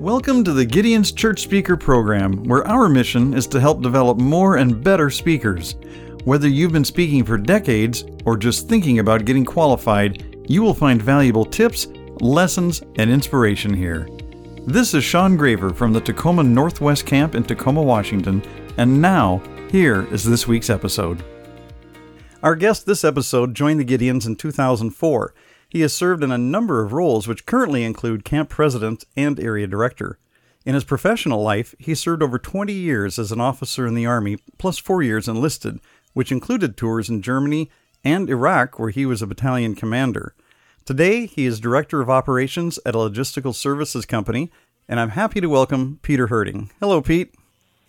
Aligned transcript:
Welcome 0.00 0.44
to 0.44 0.54
the 0.54 0.64
Gideon's 0.64 1.12
Church 1.12 1.42
Speaker 1.42 1.76
Program, 1.76 2.44
where 2.44 2.66
our 2.66 2.88
mission 2.88 3.34
is 3.34 3.46
to 3.48 3.60
help 3.60 3.82
develop 3.82 4.16
more 4.16 4.56
and 4.56 4.82
better 4.82 5.10
speakers. 5.10 5.74
Whether 6.24 6.48
you've 6.48 6.72
been 6.72 6.86
speaking 6.86 7.22
for 7.22 7.36
decades 7.36 8.06
or 8.24 8.38
just 8.38 8.66
thinking 8.66 9.00
about 9.00 9.26
getting 9.26 9.44
qualified, 9.44 10.46
you 10.48 10.62
will 10.62 10.72
find 10.72 11.02
valuable 11.02 11.44
tips, 11.44 11.88
lessons, 12.22 12.82
and 12.96 13.10
inspiration 13.10 13.74
here. 13.74 14.08
This 14.66 14.94
is 14.94 15.04
Sean 15.04 15.36
Graver 15.36 15.74
from 15.74 15.92
the 15.92 16.00
Tacoma 16.00 16.44
Northwest 16.44 17.04
Camp 17.04 17.34
in 17.34 17.42
Tacoma, 17.42 17.82
Washington, 17.82 18.42
and 18.78 19.02
now, 19.02 19.42
here 19.70 20.06
is 20.14 20.24
this 20.24 20.48
week's 20.48 20.70
episode. 20.70 21.22
Our 22.42 22.56
guest 22.56 22.86
this 22.86 23.04
episode 23.04 23.54
joined 23.54 23.80
the 23.80 23.84
Gideons 23.84 24.26
in 24.26 24.36
2004 24.36 25.34
he 25.70 25.80
has 25.80 25.94
served 25.94 26.22
in 26.22 26.32
a 26.32 26.36
number 26.38 26.84
of 26.84 26.92
roles, 26.92 27.26
which 27.26 27.46
currently 27.46 27.84
include 27.84 28.24
camp 28.24 28.50
president 28.50 29.04
and 29.16 29.38
area 29.38 29.66
director. 29.66 30.18
In 30.66 30.74
his 30.74 30.84
professional 30.84 31.42
life, 31.42 31.74
he 31.78 31.94
served 31.94 32.22
over 32.22 32.38
20 32.38 32.72
years 32.72 33.18
as 33.18 33.32
an 33.32 33.40
officer 33.40 33.86
in 33.86 33.94
the 33.94 34.04
Army, 34.04 34.36
plus 34.58 34.78
four 34.78 35.02
years 35.02 35.28
enlisted, 35.28 35.80
which 36.12 36.32
included 36.32 36.76
tours 36.76 37.08
in 37.08 37.22
Germany 37.22 37.70
and 38.04 38.28
Iraq, 38.28 38.78
where 38.78 38.90
he 38.90 39.06
was 39.06 39.22
a 39.22 39.26
battalion 39.26 39.74
commander. 39.74 40.34
Today, 40.84 41.26
he 41.26 41.46
is 41.46 41.60
Director 41.60 42.00
of 42.00 42.10
Operations 42.10 42.78
at 42.84 42.94
a 42.94 42.98
logistical 42.98 43.54
services 43.54 44.04
company, 44.04 44.50
and 44.88 44.98
I'm 44.98 45.10
happy 45.10 45.40
to 45.40 45.46
welcome 45.46 46.00
Peter 46.02 46.28
Herting. 46.28 46.70
Hello, 46.80 47.00
Pete. 47.00 47.32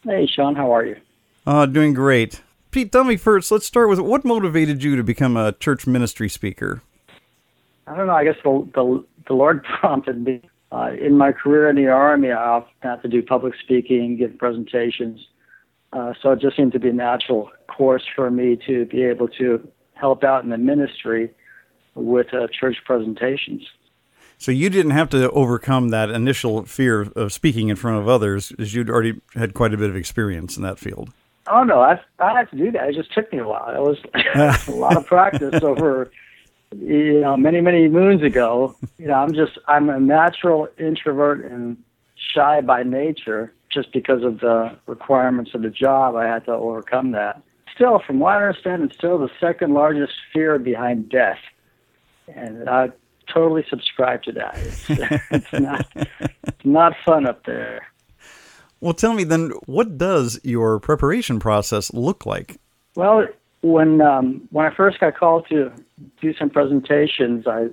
Hey, 0.04 0.28
Sean, 0.28 0.56
how 0.56 0.74
are 0.74 0.86
you? 0.86 0.98
Uh, 1.48 1.66
doing 1.66 1.94
great. 1.94 2.42
Pete, 2.70 2.92
tell 2.92 3.04
me 3.04 3.18
first, 3.18 3.52
let's 3.52 3.66
start 3.66 3.90
with 3.90 4.00
what 4.00 4.24
motivated 4.24 4.84
you 4.84 4.96
to 4.96 5.04
become 5.04 5.36
a 5.36 5.52
church 5.52 5.88
ministry 5.88 6.30
speaker? 6.30 6.84
I 7.88 7.96
don't 7.96 8.08
know. 8.08 8.14
I 8.14 8.24
guess 8.24 8.36
the 8.44 8.68
the, 8.74 9.06
the 9.28 9.34
Lord 9.34 9.64
prompted 9.80 10.24
me. 10.24 10.42
Uh, 10.72 10.92
in 11.02 11.18
my 11.18 11.34
career 11.34 11.70
in 11.70 11.76
the 11.76 11.88
Army, 11.88 12.32
I 12.32 12.42
often 12.42 12.72
had 12.80 13.02
to 13.02 13.10
do 13.10 13.22
public 13.22 13.54
speaking, 13.62 14.16
give 14.16 14.38
presentations. 14.38 15.20
Uh, 15.92 16.14
so 16.22 16.32
it 16.32 16.40
just 16.40 16.56
seemed 16.56 16.72
to 16.72 16.80
be 16.80 16.90
a 16.90 16.94
natural 16.94 17.52
course 17.68 18.04
for 18.16 18.32
me 18.32 18.58
to 18.68 18.86
be 18.86 19.04
able 19.04 19.28
to 19.28 19.68
help 19.96 20.24
out 20.24 20.46
in 20.46 20.50
the 20.50 20.58
ministry 20.58 21.30
with 21.96 22.34
uh, 22.34 22.48
church 22.58 22.78
presentations. 22.86 23.64
So 24.38 24.52
you 24.52 24.70
didn't 24.70 24.92
have 24.92 25.10
to 25.10 25.30
overcome 25.32 25.90
that 25.90 26.10
initial 26.10 26.64
fear 26.64 27.02
of 27.02 27.34
speaking 27.34 27.70
in 27.70 27.76
front 27.76 28.00
of 28.00 28.08
others, 28.08 28.54
as 28.58 28.74
you'd 28.74 28.90
already 28.90 29.20
had 29.36 29.54
quite 29.54 29.74
a 29.74 29.78
bit 29.78 29.90
of 29.90 29.96
experience 29.96 30.58
in 30.58 30.64
that 30.64 30.80
field. 30.80 31.12
Oh 31.48 31.64
no, 31.64 31.82
I 31.82 32.00
I 32.20 32.38
had 32.38 32.50
to 32.52 32.58
do 32.58 32.72
that. 32.72 32.90
It 32.90 32.96
just 32.96 33.14
took 33.14 33.32
me 33.34 33.40
a 33.40 33.48
while. 33.48 33.70
It 33.70 33.82
was 33.82 34.68
a 34.68 34.72
lot 34.72 34.96
of 34.96 35.06
practice 35.06 35.62
over 35.62 36.10
you 36.78 37.22
know, 37.22 37.36
many, 37.38 37.62
many 37.62 37.88
moons 37.88 38.24
ago. 38.24 38.76
You 38.98 39.08
know, 39.08 39.16
I'm 39.16 39.34
just, 39.34 39.58
I'm 39.68 39.90
a 39.90 40.00
natural 40.00 40.68
introvert 40.78 41.44
and 41.46 41.78
shy 42.34 42.62
by 42.62 42.84
nature 42.84 43.54
just 43.70 43.92
because 43.92 44.24
of 44.24 44.40
the 44.40 44.78
requirements 44.86 45.52
of 45.54 45.62
the 45.62 45.70
job. 45.70 46.16
I 46.16 46.26
had 46.26 46.46
to 46.46 46.52
overcome 46.52 47.12
that. 47.12 47.42
Still, 47.74 48.02
from 48.06 48.20
what 48.20 48.34
I 48.34 48.48
understand, 48.48 48.84
it's 48.84 48.96
still 48.96 49.18
the 49.18 49.30
second 49.40 49.74
largest 49.74 50.14
fear 50.34 50.60
behind 50.60 51.10
death. 51.10 51.40
And 52.28 52.70
I 52.70 52.90
totally 53.34 53.66
subscribe 53.70 54.24
to 54.24 54.32
that. 54.34 54.58
It's, 54.58 54.90
it's 55.32 55.54
not, 55.54 55.88
it's 55.96 56.66
not 56.66 56.94
fun 57.06 57.26
up 57.26 57.46
there. 57.46 57.88
Well, 58.82 58.94
tell 58.94 59.14
me 59.14 59.24
then, 59.24 59.52
what 59.66 59.98
does 59.98 60.40
your 60.44 60.80
preparation 60.80 61.40
process 61.40 61.94
look 61.94 62.26
like? 62.26 62.60
Well, 62.96 63.28
when 63.62 64.02
um, 64.02 64.48
when 64.52 64.66
I 64.66 64.76
first 64.76 65.00
got 65.00 65.18
called 65.18 65.48
to 65.50 65.72
do 66.22 66.34
some 66.34 66.50
presentations, 66.50 67.46
I 67.48 67.68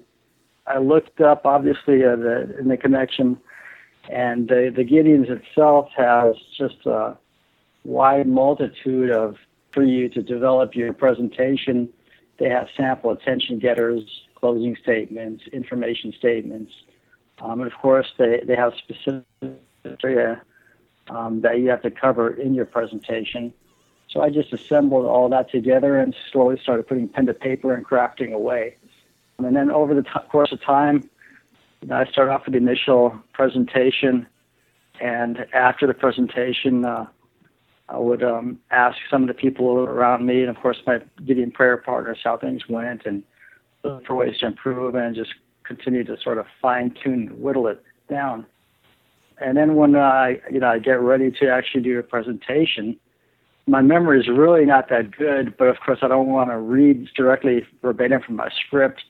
I 0.67 0.79
looked 0.79 1.21
up 1.21 1.47
obviously 1.47 2.05
uh, 2.05 2.17
the 2.17 2.57
in 2.59 2.69
the 2.69 2.77
connection, 2.77 3.39
and 4.11 4.49
the 4.49 4.73
the 4.75 4.85
Gideons 4.85 5.31
itself 5.31 5.89
has 5.97 6.35
just 6.57 6.87
a 6.87 7.17
wide 7.85 8.27
multitude 8.27 9.11
of 9.11 9.37
for 9.73 9.83
you 9.83 10.09
to 10.11 10.23
develop 10.23 10.75
your 10.75 10.93
presentation. 10.93 11.89
They 12.39 12.49
have 12.51 12.69
sample 12.77 13.11
attention 13.11 13.59
getters, 13.59 14.03
closing 14.35 14.77
statements, 14.83 15.45
information 15.53 16.13
statements, 16.19 16.73
um, 17.41 17.61
and 17.61 17.73
of 17.73 17.79
course 17.79 18.07
they 18.19 18.43
they 18.47 18.57
have 18.57 18.75
specific 18.77 19.25
area 20.05 20.43
um, 21.09 21.41
that 21.41 21.61
you 21.61 21.71
have 21.71 21.81
to 21.83 21.91
cover 21.91 22.35
in 22.35 22.53
your 22.53 22.67
presentation. 22.67 23.55
So 24.09 24.23
I 24.23 24.31
just 24.31 24.53
assembled 24.53 25.07
all 25.07 25.29
that 25.29 25.51
together 25.51 25.99
and 25.99 26.15
slowly 26.33 26.59
started 26.63 26.87
putting 26.87 27.09
pen 27.09 27.27
to 27.27 27.35
paper 27.35 27.75
and 27.75 27.87
crafting 27.87 28.33
away. 28.33 28.77
And 29.39 29.55
then 29.55 29.71
over 29.71 29.95
the 29.95 30.03
t- 30.03 30.11
course 30.31 30.51
of 30.51 30.63
time, 30.63 31.09
you 31.83 31.89
know, 31.89 31.97
I 31.97 32.07
started 32.07 32.33
off 32.33 32.47
with 32.47 32.55
the 32.55 32.59
initial 32.59 33.19
presentation, 33.33 34.27
and 35.01 35.47
after 35.53 35.87
the 35.87 35.95
presentation, 35.95 36.85
uh, 36.85 37.07
I 37.89 37.99
would 37.99 38.23
um, 38.23 38.59
ask 38.71 38.97
some 39.11 39.23
of 39.23 39.29
the 39.29 39.35
people 39.35 39.79
around 39.85 40.27
me, 40.27 40.41
and 40.41 40.51
of 40.51 40.57
course 40.57 40.79
my 40.87 41.01
Gideon 41.25 41.53
prayer 41.53 41.77
partners, 41.77 42.19
how 42.25 42.37
things 42.37 42.69
went, 42.69 43.07
and 43.07 43.23
look 43.85 44.07
for 44.07 44.17
ways 44.17 44.39
to 44.39 44.47
improve, 44.47 44.95
and 44.95 45.15
just 45.15 45.35
continue 45.63 46.03
to 46.05 46.17
sort 46.21 46.39
of 46.39 46.47
fine 46.61 46.95
tune, 47.03 47.29
whittle 47.41 47.69
it 47.69 47.83
down. 48.11 48.45
And 49.41 49.57
then 49.57 49.77
when 49.77 49.95
I, 49.95 50.41
you 50.51 50.59
know, 50.59 50.69
I 50.69 50.81
get 50.81 51.01
ready 51.01 51.31
to 51.41 51.49
actually 51.49 51.83
do 51.83 51.99
a 51.99 52.03
presentation, 52.03 52.99
my 53.69 53.83
memory 53.83 54.21
is 54.21 54.29
really 54.29 54.65
not 54.65 54.89
that 54.89 55.11
good, 55.17 55.57
but 55.57 55.69
of 55.69 55.77
course 55.85 55.99
I 56.03 56.09
don't 56.09 56.29
want 56.29 56.51
to 56.51 56.59
read 56.59 57.09
directly 57.15 57.67
verbatim 57.83 58.23
from 58.23 58.37
my 58.37 58.49
script. 58.67 59.03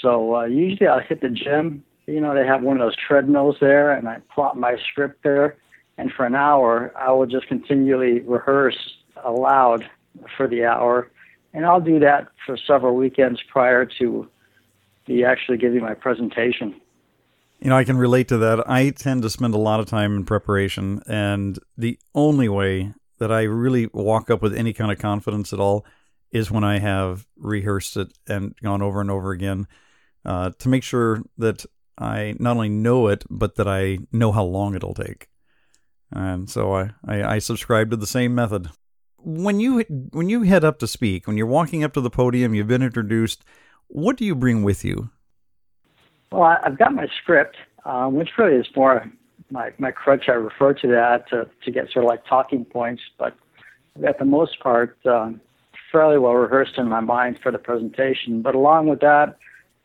So 0.00 0.36
uh, 0.36 0.44
usually 0.44 0.86
I'll 0.86 1.00
hit 1.00 1.20
the 1.20 1.28
gym. 1.28 1.84
You 2.06 2.20
know, 2.20 2.34
they 2.34 2.46
have 2.46 2.62
one 2.62 2.80
of 2.80 2.86
those 2.86 2.96
treadmills 2.96 3.56
there, 3.60 3.92
and 3.92 4.08
I 4.08 4.18
plot 4.32 4.56
my 4.56 4.76
script 4.90 5.22
there. 5.22 5.56
And 5.98 6.10
for 6.12 6.24
an 6.24 6.34
hour, 6.34 6.92
I 6.96 7.10
will 7.12 7.26
just 7.26 7.48
continually 7.48 8.20
rehearse 8.20 8.78
aloud 9.24 9.84
for 10.36 10.48
the 10.48 10.64
hour. 10.64 11.10
And 11.52 11.66
I'll 11.66 11.80
do 11.80 11.98
that 11.98 12.28
for 12.46 12.56
several 12.56 12.94
weekends 12.94 13.40
prior 13.52 13.84
to 13.98 14.28
the 15.06 15.24
actually 15.24 15.58
giving 15.58 15.82
my 15.82 15.94
presentation. 15.94 16.80
You 17.60 17.68
know, 17.68 17.76
I 17.76 17.84
can 17.84 17.98
relate 17.98 18.28
to 18.28 18.38
that. 18.38 18.68
I 18.70 18.90
tend 18.90 19.22
to 19.22 19.30
spend 19.30 19.54
a 19.54 19.58
lot 19.58 19.80
of 19.80 19.86
time 19.86 20.16
in 20.16 20.24
preparation, 20.24 21.02
and 21.06 21.58
the 21.76 21.98
only 22.14 22.48
way 22.48 22.94
that 23.20 23.30
I 23.30 23.42
really 23.42 23.88
walk 23.92 24.30
up 24.30 24.42
with 24.42 24.54
any 24.54 24.72
kind 24.72 24.90
of 24.90 24.98
confidence 24.98 25.52
at 25.52 25.60
all 25.60 25.86
is 26.32 26.50
when 26.50 26.64
I 26.64 26.78
have 26.78 27.26
rehearsed 27.36 27.96
it 27.96 28.12
and 28.28 28.54
gone 28.62 28.82
over 28.82 29.00
and 29.00 29.10
over 29.10 29.30
again 29.30 29.68
uh, 30.24 30.50
to 30.58 30.68
make 30.68 30.82
sure 30.82 31.22
that 31.38 31.64
I 31.98 32.34
not 32.38 32.56
only 32.56 32.68
know 32.68 33.08
it, 33.08 33.24
but 33.28 33.56
that 33.56 33.68
I 33.68 33.98
know 34.10 34.32
how 34.32 34.44
long 34.44 34.74
it'll 34.74 34.94
take. 34.94 35.28
And 36.10 36.48
so 36.48 36.74
I, 36.74 36.90
I, 37.06 37.22
I 37.34 37.38
subscribe 37.38 37.90
to 37.90 37.96
the 37.96 38.06
same 38.06 38.34
method. 38.34 38.70
When 39.18 39.60
you 39.60 39.80
when 40.12 40.30
you 40.30 40.42
head 40.42 40.64
up 40.64 40.78
to 40.78 40.86
speak, 40.86 41.26
when 41.26 41.36
you're 41.36 41.46
walking 41.46 41.84
up 41.84 41.92
to 41.92 42.00
the 42.00 42.10
podium, 42.10 42.54
you've 42.54 42.68
been 42.68 42.82
introduced. 42.82 43.44
What 43.88 44.16
do 44.16 44.24
you 44.24 44.34
bring 44.34 44.62
with 44.62 44.82
you? 44.82 45.10
Well, 46.32 46.56
I've 46.62 46.78
got 46.78 46.94
my 46.94 47.06
script, 47.20 47.56
um, 47.84 48.14
which 48.14 48.30
really 48.38 48.56
is 48.56 48.66
more 48.74 49.04
my, 49.50 49.72
my 49.78 49.90
crutch, 49.90 50.28
I 50.28 50.32
refer 50.32 50.74
to 50.74 50.88
that 50.88 51.28
to, 51.30 51.48
to 51.64 51.70
get 51.70 51.90
sort 51.90 52.04
of 52.04 52.08
like 52.08 52.24
talking 52.26 52.64
points, 52.64 53.02
but 53.18 53.36
at 54.06 54.18
the 54.18 54.24
most 54.24 54.60
part, 54.60 54.96
um, 55.06 55.40
fairly 55.90 56.18
well 56.18 56.34
rehearsed 56.34 56.78
in 56.78 56.88
my 56.88 57.00
mind 57.00 57.38
for 57.42 57.50
the 57.50 57.58
presentation. 57.58 58.42
But 58.42 58.54
along 58.54 58.88
with 58.88 59.00
that, 59.00 59.36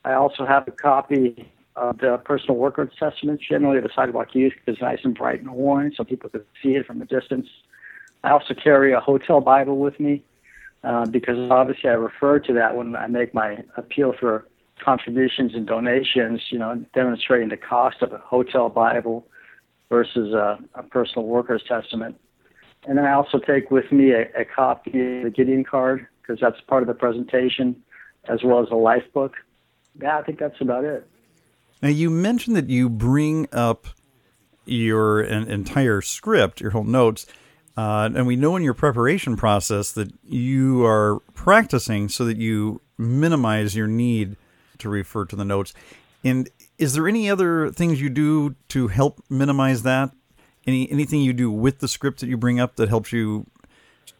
I 0.04 0.14
also 0.14 0.46
have 0.46 0.68
a 0.68 0.72
copy 0.72 1.52
of 1.76 1.98
the 1.98 2.18
personal 2.24 2.56
worker 2.56 2.84
assessment. 2.84 3.42
Generally, 3.42 3.82
the 3.82 3.90
sidewalk 3.96 4.34
youth 4.34 4.54
is 4.68 4.78
nice 4.82 5.00
and 5.04 5.16
bright 5.16 5.40
and 5.40 5.50
orange, 5.50 5.98
so 5.98 6.04
people 6.04 6.30
can 6.30 6.44
see 6.62 6.76
it 6.76 6.86
from 6.86 7.02
a 7.02 7.06
distance. 7.06 7.48
I 8.24 8.32
also 8.32 8.54
carry 8.54 8.94
a 8.94 9.00
hotel 9.00 9.42
Bible 9.42 9.78
with 9.78 10.00
me 10.00 10.24
uh, 10.84 11.06
because 11.06 11.38
obviously 11.52 11.90
I 11.90 11.94
refer 11.94 12.40
to 12.40 12.54
that 12.54 12.76
when 12.76 12.96
I 12.96 13.08
make 13.08 13.34
my 13.34 13.64
appeal 13.76 14.14
for 14.20 14.46
contributions 14.84 15.54
and 15.54 15.66
donations, 15.66 16.42
you 16.50 16.60
know, 16.60 16.86
demonstrating 16.94 17.50
the 17.50 17.58
cost 17.58 18.02
of 18.02 18.14
a 18.14 18.18
hotel 18.18 18.70
Bible 18.70 19.26
versus 19.90 20.34
a, 20.34 20.60
a 20.76 20.84
personal 20.84 21.28
worker's 21.28 21.64
testament. 21.68 22.20
And 22.88 22.98
then 22.98 23.06
I 23.06 23.14
also 23.14 23.40
take 23.40 23.72
with 23.72 23.92
me 23.92 24.12
a, 24.12 24.24
a 24.40 24.46
copy 24.46 24.90
of 24.90 25.24
the 25.24 25.30
Gideon 25.30 25.64
card 25.64 26.08
because 26.22 26.40
that's 26.40 26.60
part 26.62 26.84
of 26.84 26.88
the 26.88 26.94
presentation, 26.94 27.82
as 28.28 28.44
well 28.44 28.62
as 28.62 28.70
a 28.72 28.76
life 28.76 29.04
book. 29.14 29.34
Yeah, 30.02 30.18
I 30.18 30.24
think 30.24 30.40
that's 30.40 30.60
about 30.62 30.84
it. 30.84 31.08
Now, 31.82 31.90
you 31.90 32.10
mentioned 32.10 32.56
that 32.56 32.70
you 32.70 32.90
bring 32.90 33.48
up 33.52 33.88
your 34.66 35.22
an 35.22 35.48
entire 35.50 36.02
script, 36.02 36.62
your 36.62 36.72
whole 36.72 36.84
notes, 36.84 37.26
uh, 37.78 38.10
and 38.16 38.26
we 38.26 38.36
know 38.36 38.56
in 38.56 38.64
your 38.64 38.74
preparation 38.74 39.36
process 39.36 39.92
that 39.92 40.12
you 40.24 40.86
are 40.86 41.20
practicing 41.34 42.10
so 42.10 42.26
that 42.26 42.38
you 42.38 42.82
minimize 42.98 43.76
your 43.76 43.88
need 43.88 44.38
to 44.80 44.90
refer 44.90 45.26
to 45.26 45.36
the 45.36 45.46
notes. 45.46 45.74
And 46.26 46.50
is 46.78 46.94
there 46.94 47.08
any 47.08 47.30
other 47.30 47.70
things 47.70 48.02
you 48.02 48.10
do 48.10 48.56
to 48.70 48.88
help 48.88 49.24
minimize 49.30 49.84
that? 49.84 50.12
Any 50.68 50.92
anything 50.92 51.22
you 51.22 51.32
do 51.32 51.52
with 51.52 51.80
the 51.80 51.88
script 51.88 52.20
that 52.20 52.28
you 52.28 52.36
bring 52.36 52.60
up 52.60 52.76
that 52.76 52.90
helps 52.90 53.14
you 53.14 53.46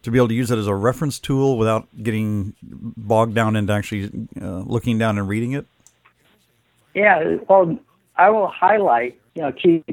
to 0.02 0.10
be 0.12 0.18
able 0.18 0.28
to 0.28 0.34
use 0.34 0.52
it 0.52 0.58
as 0.58 0.68
a 0.68 0.74
reference 0.74 1.18
tool 1.18 1.58
without 1.58 1.88
getting 2.02 2.54
bogged 2.62 3.34
down 3.34 3.56
into 3.56 3.72
actually 3.72 4.28
uh, 4.40 4.60
looking 4.60 4.98
down 4.98 5.18
and 5.18 5.28
reading 5.28 5.52
it? 5.52 5.66
Yeah, 6.94 7.36
well, 7.48 7.76
I 8.16 8.30
will 8.30 8.46
highlight 8.46 9.20
you 9.36 9.42
know, 9.42 9.52
key 9.52 9.84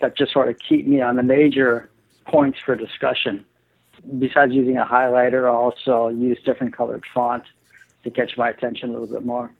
that 0.00 0.16
just 0.16 0.32
sort 0.32 0.48
of 0.48 0.56
keep 0.58 0.86
me 0.86 1.02
on 1.02 1.16
the 1.16 1.22
major 1.22 1.90
points 2.26 2.58
for 2.64 2.74
discussion. 2.74 3.44
Besides 4.18 4.52
using 4.52 4.78
a 4.78 4.86
highlighter, 4.86 5.44
I 5.44 5.54
also 5.54 6.08
use 6.08 6.38
different 6.46 6.74
colored 6.74 7.04
font 7.12 7.44
to 8.04 8.10
catch 8.10 8.38
my 8.38 8.48
attention 8.48 8.88
a 8.88 8.92
little 8.92 9.06
bit 9.06 9.24
more. 9.24 9.52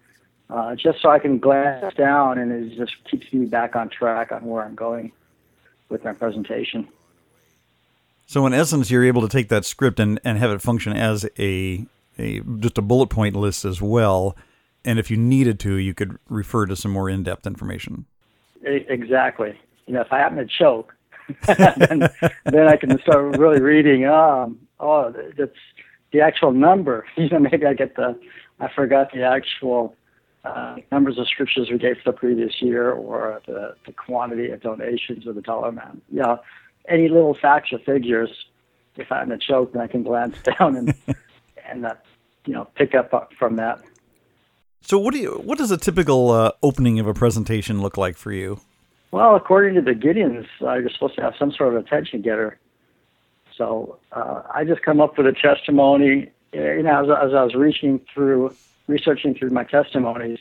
Uh, 0.51 0.75
just 0.75 1.01
so 1.01 1.11
I 1.11 1.21
can 1.21 1.39
glance 1.39 1.95
down 1.95 2.39
and 2.39 2.51
it 2.51 2.77
just 2.77 2.93
keeps 3.09 3.33
me 3.33 3.47
back 3.47 3.77
on 3.77 3.89
track 3.89 4.33
on 4.33 4.45
where 4.45 4.65
I'm 4.65 4.75
going 4.75 5.13
with 5.89 6.05
my 6.05 6.13
presentation. 6.13 6.89
So 8.27 8.47
in 8.47 8.55
essence, 8.55 8.91
you're 8.91 9.05
able 9.05 9.23
to 9.23 9.29
take 9.29 9.49
that 9.49 9.65
script 9.65 10.01
and, 10.01 10.21
and 10.25 10.39
have 10.39 10.51
it 10.51 10.61
function 10.61 10.93
as 10.93 11.25
a, 11.39 11.87
a 12.19 12.41
just 12.59 12.79
a 12.79 12.83
bullet 12.83 13.09
point 13.09 13.37
list 13.37 13.65
as 13.65 13.81
well. 13.81 14.37
And 14.85 14.99
if 14.99 15.11
you 15.11 15.17
needed 15.17 15.61
to, 15.61 15.75
you 15.75 15.95
could 15.95 16.19
refer 16.29 16.67
to 16.67 16.75
some 16.75 16.91
more 16.91 17.09
in-depth 17.09 17.47
information. 17.47 18.07
Exactly. 18.63 19.59
You 19.87 19.95
know, 19.95 20.01
if 20.01 20.13
I 20.13 20.19
happen 20.19 20.39
to 20.39 20.47
choke, 20.47 20.95
then, 21.47 22.09
then 22.45 22.69
I 22.69 22.77
can 22.77 22.99
start 23.03 23.37
really 23.37 23.61
reading. 23.61 24.07
Um, 24.07 24.59
oh, 24.81 25.15
that's 25.37 25.53
the 26.13 26.21
actual 26.21 26.53
number. 26.53 27.07
You 27.17 27.29
know, 27.29 27.39
maybe 27.39 27.67
I 27.67 27.75
get 27.75 27.95
the, 27.97 28.19
I 28.59 28.69
forgot 28.69 29.13
the 29.13 29.23
actual 29.23 29.95
uh, 30.45 30.77
numbers 30.91 31.19
of 31.19 31.29
scriptures 31.29 31.69
we 31.71 31.79
gave 31.79 31.97
for 32.03 32.13
the 32.13 32.17
previous 32.17 32.61
year, 32.61 32.93
or 32.93 33.41
the, 33.47 33.75
the 33.87 33.93
quantity 33.93 34.51
of 34.51 34.63
donations, 34.63 35.27
or 35.27 35.33
the 35.33 35.43
dollar 35.43 35.69
amount. 35.69 36.03
Yeah, 36.11 36.17
you 36.17 36.23
know, 36.23 36.41
any 36.89 37.09
little 37.09 37.37
facts 37.41 37.73
or 37.73 37.79
figures. 37.79 38.31
If 38.97 39.13
I'm 39.13 39.31
in 39.31 39.33
a 39.33 39.39
choke, 39.39 39.73
then 39.73 39.83
I 39.83 39.87
can 39.87 40.03
glance 40.03 40.37
down 40.59 40.77
and 40.77 40.95
and 41.69 41.87
uh, 41.87 41.95
you 42.47 42.55
know 42.55 42.65
pick 42.75 42.95
up 42.95 43.33
from 43.39 43.57
that. 43.57 43.81
So, 44.83 44.99
what 44.99 45.15
do 45.15 45.21
you? 45.21 45.41
What 45.45 45.59
does 45.59 45.71
a 45.71 45.77
typical 45.77 46.31
uh, 46.31 46.53
opening 46.63 46.99
of 46.99 47.07
a 47.07 47.15
presentation 47.15 47.83
look 47.83 47.97
like 47.97 48.17
for 48.17 48.33
you? 48.33 48.61
Well, 49.13 49.37
according 49.37 49.75
to 49.75 49.83
the 49.83 49.93
Gideons, 49.93 50.47
uh, 50.63 50.75
you're 50.75 50.91
supposed 50.91 51.17
to 51.17 51.23
have 51.23 51.35
some 51.39 51.53
sort 51.53 51.75
of 51.75 51.85
attention 51.85 52.23
getter. 52.23 52.59
So 53.57 53.99
uh, 54.13 54.43
I 54.55 54.65
just 54.65 54.83
come 54.83 55.01
up 55.01 55.19
with 55.19 55.27
a 55.27 55.33
testimony. 55.33 56.31
You 56.53 56.83
know, 56.83 57.05
as, 57.05 57.29
as 57.29 57.35
I 57.35 57.45
was 57.45 57.55
reaching 57.55 58.01
through, 58.13 58.55
researching 58.87 59.35
through 59.35 59.51
my 59.51 59.65
testimonies, 59.65 60.39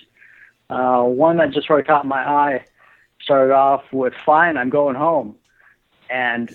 uh, 0.69 1.01
one 1.03 1.38
that 1.38 1.51
just 1.51 1.68
sort 1.68 1.80
of 1.80 1.88
caught 1.88 2.06
my 2.06 2.27
eye 2.27 2.65
started 3.21 3.53
off 3.53 3.83
with 3.91 4.13
"Fine, 4.25 4.57
I'm 4.57 4.69
going 4.69 4.95
home," 4.95 5.36
and 6.09 6.53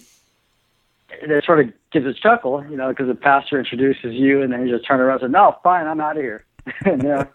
it 1.10 1.44
sort 1.44 1.60
of 1.60 1.72
gives 1.92 2.06
a 2.06 2.14
chuckle, 2.14 2.64
you 2.68 2.76
know, 2.76 2.88
because 2.88 3.08
the 3.08 3.14
pastor 3.14 3.58
introduces 3.58 4.14
you, 4.14 4.42
and 4.42 4.52
then 4.52 4.66
you 4.66 4.74
just 4.74 4.86
turn 4.86 5.00
around 5.00 5.22
and 5.22 5.30
say, 5.30 5.32
"No, 5.32 5.56
fine, 5.62 5.86
I'm 5.86 6.00
out 6.00 6.16
of 6.16 6.22
here." 6.22 6.44
and 6.84 7.00
they're, 7.00 7.30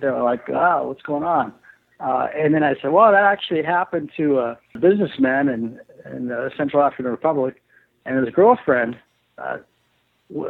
they're 0.00 0.22
like, 0.22 0.48
"Oh, 0.50 0.88
what's 0.88 1.02
going 1.02 1.24
on?" 1.24 1.52
Uh, 2.00 2.28
and 2.36 2.54
then 2.54 2.62
I 2.62 2.74
said, 2.80 2.92
well, 2.92 3.10
that 3.10 3.24
actually 3.24 3.62
happened 3.62 4.10
to 4.16 4.38
a 4.38 4.58
businessman 4.78 5.48
in, 5.48 5.80
in 6.12 6.28
the 6.28 6.52
Central 6.56 6.82
African 6.82 7.06
Republic, 7.06 7.60
and 8.04 8.24
his 8.24 8.32
girlfriend 8.34 8.96
uh, 9.36 9.58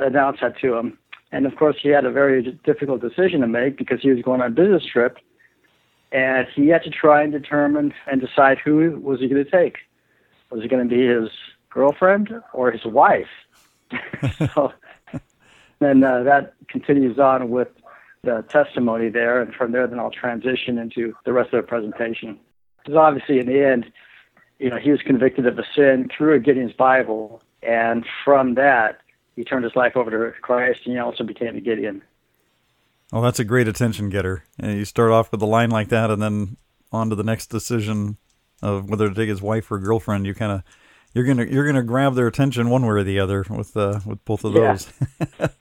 announced 0.01 0.43
that 0.43 0.59
to 0.61 0.77
him. 0.77 0.99
And 1.31 1.47
of 1.47 1.57
course, 1.57 1.77
he 1.83 1.89
had 1.91 2.05
a 2.05 2.11
very 2.11 2.59
difficult 2.65 3.01
decision 3.01 3.41
to 3.43 3.47
make 3.47 3.77
because 3.77 4.01
he 4.01 4.11
was 4.11 4.23
going 4.23 4.41
on 4.41 4.49
a 4.49 4.55
business 4.55 4.85
trip, 4.87 5.19
and 6.11 6.47
he 6.55 6.69
had 6.69 6.83
to 6.85 6.91
try 6.91 7.23
and 7.23 7.33
determine 7.33 7.93
and 8.11 8.21
decide 8.21 8.59
who 8.59 8.99
was 9.03 9.21
he 9.21 9.29
going 9.29 9.45
to 9.45 9.51
take. 9.51 9.79
Was 10.51 10.65
it 10.65 10.71
going 10.71 10.89
to 10.89 10.95
be 10.95 11.07
his 11.07 11.29
girlfriend 11.69 12.33
or 12.55 12.71
his 12.71 12.85
wife? 12.87 13.29
so, 14.55 14.73
and 15.81 16.05
uh, 16.05 16.23
that 16.23 16.55
continues 16.69 17.19
on 17.19 17.51
with 17.51 17.69
the 18.23 18.45
testimony 18.49 19.11
there, 19.11 19.41
and 19.41 19.55
from 19.55 19.73
there, 19.73 19.87
then 19.87 19.99
I'll 19.99 20.11
transition 20.11 20.79
into 20.79 21.15
the 21.25 21.33
rest 21.33 21.53
of 21.53 21.63
the 21.63 21.69
presentation. 21.69 22.39
Because 22.79 22.97
obviously, 22.97 23.39
in 23.39 23.47
the 23.47 23.65
end, 23.65 23.93
you 24.59 24.71
know, 24.71 24.77
he 24.77 24.91
was 24.91 25.03
convicted 25.03 25.47
of 25.47 25.59
a 25.59 25.65
sin 25.75 26.09
through 26.17 26.35
a 26.35 26.41
Gideon's 26.41 26.73
Bible, 26.73 27.43
and 27.63 28.05
from 28.25 28.55
that, 28.55 29.01
he 29.39 29.45
turned 29.45 29.63
his 29.65 29.77
life 29.77 29.97
over 29.97 30.11
to 30.11 30.41
Christ, 30.41 30.81
and 30.85 30.95
he 30.95 30.99
also 30.99 31.23
became 31.23 31.57
a 31.57 31.61
Gideon. 31.61 32.03
Well, 33.13 33.23
that's 33.23 33.39
a 33.39 33.45
great 33.45 33.69
attention 33.69 34.11
getter. 34.11 34.43
And 34.59 34.77
you 34.77 34.85
start 34.85 35.13
off 35.13 35.31
with 35.31 35.41
a 35.41 35.47
line 35.47 35.71
like 35.71 35.89
that, 35.89 36.11
and 36.11 36.21
then 36.21 36.57
on 36.91 37.09
to 37.11 37.17
the 37.17 37.23
next 37.23 37.47
decision 37.47 38.17
of 38.63 38.91
whether 38.91 39.09
to 39.09 39.15
take 39.15 39.29
his 39.29 39.41
wife 39.41 39.71
or 39.71 39.79
girlfriend. 39.79 40.27
You 40.27 40.35
kind 40.35 40.51
of 40.51 40.63
you're 41.15 41.25
gonna 41.25 41.45
you're 41.45 41.67
gonna 41.67 41.85
grab 41.85 42.17
their 42.17 42.27
attention 42.27 42.69
one 42.69 42.83
way 42.83 42.89
or 42.89 43.05
the 43.05 43.21
other 43.21 43.45
with 43.49 43.77
uh, 43.77 44.01
with 44.05 44.25
both 44.25 44.45
of 44.45 44.55
those. 44.55 44.93
Yeah. 45.39 45.49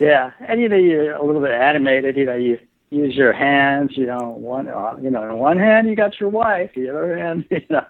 Yeah, 0.00 0.30
and 0.48 0.62
you 0.62 0.68
know 0.70 0.76
you're 0.76 1.14
a 1.14 1.22
little 1.22 1.42
bit 1.42 1.50
animated. 1.50 2.16
You 2.16 2.24
know 2.24 2.34
you 2.34 2.58
use 2.88 3.14
your 3.14 3.34
hands. 3.34 3.98
You 3.98 4.06
know 4.06 4.30
one 4.30 4.66
uh, 4.66 4.96
you 5.00 5.10
know 5.10 5.22
in 5.28 5.36
one 5.36 5.58
hand 5.58 5.90
you 5.90 5.94
got 5.94 6.18
your 6.18 6.30
wife, 6.30 6.70
the 6.74 6.88
other 6.88 7.18
hand 7.18 7.44
you 7.50 7.60
know. 7.68 7.84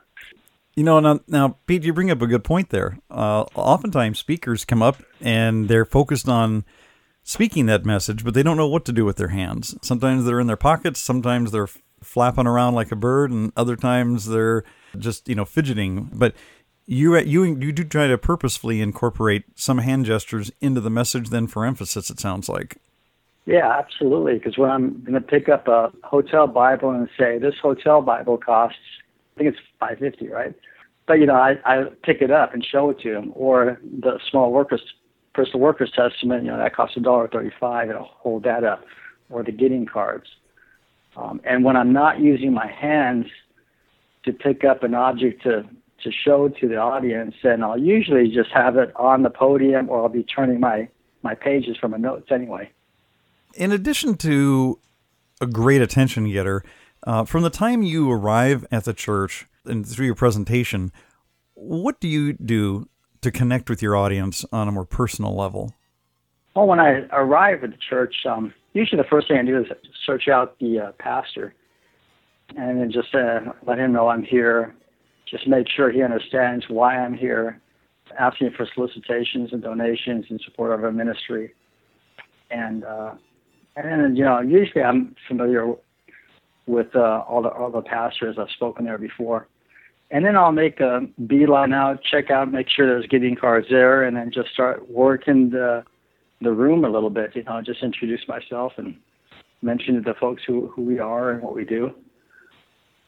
You 0.80 0.84
know 0.84 0.98
now, 0.98 1.20
now 1.28 1.58
Pete, 1.66 1.84
you 1.84 1.92
bring 1.92 2.10
up 2.10 2.22
a 2.22 2.26
good 2.26 2.42
point 2.42 2.70
there. 2.70 2.98
Uh, 3.10 3.42
oftentimes 3.54 4.18
speakers 4.18 4.64
come 4.64 4.80
up 4.80 5.02
and 5.20 5.68
they're 5.68 5.84
focused 5.84 6.26
on 6.26 6.64
speaking 7.22 7.66
that 7.66 7.84
message, 7.84 8.24
but 8.24 8.32
they 8.32 8.42
don't 8.42 8.56
know 8.56 8.66
what 8.66 8.86
to 8.86 8.92
do 8.92 9.04
with 9.04 9.18
their 9.18 9.28
hands. 9.28 9.76
Sometimes 9.82 10.24
they're 10.24 10.40
in 10.40 10.46
their 10.46 10.56
pockets. 10.56 10.98
Sometimes 10.98 11.50
they're 11.50 11.68
flapping 12.02 12.46
around 12.46 12.76
like 12.76 12.90
a 12.90 12.96
bird, 12.96 13.30
and 13.30 13.52
other 13.58 13.76
times 13.76 14.24
they're 14.24 14.64
just 14.96 15.28
you 15.28 15.34
know 15.34 15.44
fidgeting. 15.44 16.08
But 16.14 16.34
you 16.86 17.14
you 17.18 17.44
you 17.44 17.72
do 17.72 17.84
try 17.84 18.06
to 18.06 18.16
purposefully 18.16 18.80
incorporate 18.80 19.44
some 19.56 19.76
hand 19.76 20.06
gestures 20.06 20.50
into 20.62 20.80
the 20.80 20.88
message 20.88 21.28
then 21.28 21.46
for 21.46 21.66
emphasis 21.66 22.08
it 22.08 22.18
sounds 22.18 22.48
like 22.48 22.78
yeah 23.44 23.78
absolutely 23.78 24.38
because 24.38 24.56
when 24.56 24.70
i'm 24.70 25.02
going 25.02 25.12
to 25.12 25.20
pick 25.20 25.50
up 25.50 25.68
a 25.68 25.92
hotel 26.02 26.46
bible 26.46 26.90
and 26.90 27.08
say 27.18 27.38
this 27.38 27.54
hotel 27.62 28.00
bible 28.00 28.38
costs 28.38 28.78
i 29.36 29.38
think 29.38 29.54
it's 29.54 29.60
550 29.78 30.28
right 30.28 30.54
but 31.10 31.18
you 31.18 31.26
know 31.26 31.34
i 31.34 31.56
i 31.64 31.82
pick 32.04 32.22
it 32.22 32.30
up 32.30 32.54
and 32.54 32.64
show 32.64 32.90
it 32.90 33.00
to 33.00 33.12
them 33.12 33.32
or 33.34 33.80
the 33.82 34.20
small 34.30 34.52
workers 34.52 34.80
personal 35.34 35.58
workers 35.58 35.90
testament 35.90 36.44
you 36.44 36.50
know 36.50 36.56
that 36.56 36.72
costs 36.72 36.96
a 36.96 37.00
dollar 37.00 37.26
35 37.26 37.88
and 37.88 37.98
i'll 37.98 38.04
hold 38.04 38.44
that 38.44 38.62
up. 38.62 38.84
Or 39.28 39.44
the 39.44 39.52
Gideon 39.52 39.86
cards. 39.86 40.26
Um, 41.16 41.40
and 41.44 41.64
when 41.64 41.76
i'm 41.76 41.92
not 41.92 42.20
using 42.20 42.52
my 42.52 42.68
hands 42.68 43.26
to 44.24 44.32
pick 44.32 44.64
up 44.64 44.84
an 44.84 44.94
object 44.94 45.42
to 45.42 45.64
to 46.04 46.10
show 46.10 46.48
to 46.48 46.66
the 46.66 46.76
audience, 46.76 47.34
and 47.42 47.62
I'll 47.62 47.78
usually 47.78 48.28
just 48.28 48.50
have 48.54 48.78
it 48.78 48.90
on 48.96 49.22
the 49.22 49.28
podium, 49.28 49.90
or 49.90 50.02
I'll 50.02 50.08
be 50.08 50.22
turning 50.22 50.60
my 50.60 50.88
my 51.22 51.34
pages 51.34 51.76
from 51.76 51.90
my 51.90 51.98
notes 51.98 52.28
anyway. 52.30 52.70
In 53.54 53.70
addition 53.72 54.16
to 54.18 54.78
a 55.40 55.46
great 55.46 55.82
attention 55.82 56.30
getter, 56.32 56.64
uh, 57.04 57.24
from 57.24 57.42
the 57.42 57.50
time 57.50 57.82
you 57.82 58.10
arrive 58.10 58.66
at 58.70 58.84
the 58.84 58.94
church 58.94 59.46
and 59.64 59.86
through 59.86 60.06
your 60.06 60.14
presentation, 60.14 60.92
what 61.54 62.00
do 62.00 62.08
you 62.08 62.32
do 62.34 62.88
to 63.20 63.30
connect 63.30 63.68
with 63.68 63.82
your 63.82 63.96
audience 63.96 64.44
on 64.52 64.68
a 64.68 64.72
more 64.72 64.84
personal 64.84 65.36
level? 65.36 65.74
Well, 66.54 66.66
when 66.66 66.80
I 66.80 67.06
arrive 67.12 67.62
at 67.64 67.70
the 67.70 67.76
church, 67.76 68.14
um, 68.28 68.52
usually 68.72 69.00
the 69.00 69.08
first 69.08 69.28
thing 69.28 69.38
I 69.38 69.44
do 69.44 69.60
is 69.60 69.66
search 70.04 70.28
out 70.28 70.58
the 70.58 70.80
uh, 70.80 70.92
pastor 70.98 71.54
and 72.56 72.80
then 72.80 72.90
just 72.90 73.14
uh, 73.14 73.52
let 73.66 73.78
him 73.78 73.92
know 73.92 74.08
I'm 74.08 74.24
here 74.24 74.74
just 75.30 75.46
make 75.46 75.68
sure 75.68 75.90
he 75.90 76.02
understands 76.02 76.66
why 76.68 76.96
I'm 76.98 77.14
here, 77.14 77.60
asking 78.18 78.50
for 78.56 78.66
solicitations 78.74 79.52
and 79.52 79.62
donations 79.62 80.26
in 80.28 80.38
support 80.44 80.72
of 80.72 80.82
our 80.82 80.90
ministry. 80.90 81.54
And 82.50 82.84
uh, 82.84 83.14
and 83.76 84.18
you 84.18 84.24
know, 84.24 84.40
usually 84.40 84.82
I'm 84.82 85.14
familiar 85.28 85.72
with 86.70 86.94
uh, 86.94 87.24
all 87.28 87.42
the 87.42 87.48
all 87.48 87.70
the 87.70 87.82
pastors. 87.82 88.36
I've 88.38 88.50
spoken 88.50 88.84
there 88.84 88.98
before. 88.98 89.48
And 90.12 90.24
then 90.24 90.36
I'll 90.36 90.50
make 90.50 90.80
a 90.80 91.06
beeline 91.28 91.72
out, 91.72 92.02
check 92.02 92.30
out, 92.30 92.50
make 92.50 92.68
sure 92.68 92.84
there's 92.84 93.06
Gideon 93.06 93.36
cards 93.36 93.68
there, 93.70 94.02
and 94.02 94.16
then 94.16 94.32
just 94.32 94.50
start 94.50 94.90
working 94.90 95.50
the 95.50 95.84
the 96.40 96.52
room 96.52 96.84
a 96.84 96.88
little 96.88 97.10
bit. 97.10 97.36
You 97.36 97.44
know, 97.44 97.60
just 97.62 97.82
introduce 97.82 98.26
myself 98.26 98.72
and 98.76 98.96
mention 99.62 99.94
to 99.94 100.00
the 100.00 100.14
folks 100.18 100.42
who 100.46 100.68
who 100.68 100.82
we 100.82 100.98
are 100.98 101.30
and 101.30 101.42
what 101.42 101.54
we 101.54 101.64
do 101.64 101.94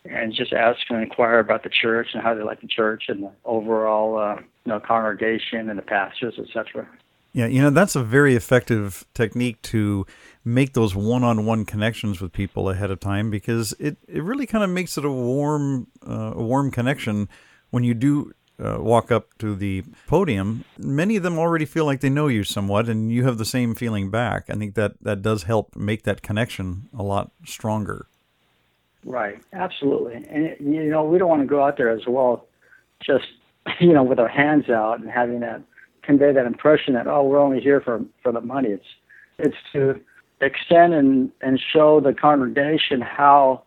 and 0.05 0.33
just 0.33 0.53
ask 0.53 0.79
and 0.91 1.03
inquire 1.03 1.39
about 1.39 1.63
the 1.63 1.71
church 1.71 2.09
and 2.13 2.23
how 2.23 2.35
they 2.35 2.43
like 2.43 2.61
the 2.61 2.67
church 2.67 3.05
and 3.09 3.25
the 3.25 3.33
overall 3.45 4.19
uh, 4.19 4.37
you 4.37 4.73
know 4.73 4.81
congregation 4.81 5.69
and 5.69 5.79
the 5.79 5.83
pastors, 5.83 6.35
etc. 6.39 6.89
Yeah, 7.33 7.47
you 7.47 7.63
know 7.63 7.71
that's 7.71 7.97
a 7.97 8.03
very 8.03 8.35
effective 8.37 9.07
technique 9.15 9.63
to 9.63 10.07
make 10.45 10.75
those 10.75 10.95
one-on-one 10.95 11.65
connections 11.65 12.21
with 12.21 12.33
people 12.33 12.69
ahead 12.69 12.91
of 12.91 13.01
time 13.01 13.31
because 13.31 13.73
it, 13.79 13.97
it 14.07 14.23
really 14.23 14.45
kind 14.45 14.63
of 14.63 14.69
makes 14.69 14.99
it 14.99 15.05
a 15.05 15.11
warm 15.11 15.87
uh, 16.07 16.33
a 16.35 16.43
warm 16.43 16.71
connection 16.71 17.29
when 17.71 17.85
you 17.85 17.95
do 17.95 18.33
uh, 18.63 18.77
walk 18.79 19.11
up 19.11 19.37
to 19.39 19.55
the 19.55 19.83
podium. 20.07 20.65
Many 20.79 21.17
of 21.17 21.23
them 21.23 21.39
already 21.39 21.65
feel 21.65 21.87
like 21.87 22.01
they 22.01 22.11
know 22.11 22.29
you 22.29 22.45
somewhat, 22.45 22.89
and 22.89 23.11
you 23.11 23.25
have 23.25 23.39
the 23.39 23.45
same 23.45 23.75
feeling 23.75 24.11
back. 24.11 24.51
I 24.51 24.55
think 24.55 24.75
that 24.75 24.93
that 25.01 25.23
does 25.23 25.45
help 25.45 25.75
make 25.75 26.03
that 26.03 26.23
connection 26.23 26.89
a 26.97 27.03
lot 27.03 27.33
stronger. 27.47 28.07
Right, 29.05 29.41
absolutely. 29.53 30.15
And 30.15 30.55
you 30.61 30.85
know, 30.91 31.05
we 31.05 31.19
don't 31.19 31.29
want 31.29 31.43
to 31.43 31.49
go 31.49 31.65
out 31.65 31.77
there 31.77 31.91
as 31.91 32.07
well, 32.07 32.47
just 33.05 33.25
you 33.81 33.93
know, 33.93 34.03
with 34.03 34.19
our 34.19 34.29
hands 34.29 34.69
out 34.69 35.01
and 35.01 35.11
having 35.11 35.41
that 35.41 35.63
convey 36.03 36.33
that 36.33 36.47
impression 36.47 36.95
that 36.95 37.07
oh, 37.07 37.25
we're 37.25 37.39
only 37.39 37.61
here 37.61 37.81
for 37.81 38.05
for 38.23 38.33
the 38.33 38.41
money. 38.41 38.71
It's 38.71 38.87
it's 39.39 39.57
to 39.73 40.01
extend 40.41 40.95
and 40.95 41.31
and 41.41 41.61
show 41.73 42.01
the 42.01 42.13
congregation 42.13 43.01
how 43.01 43.65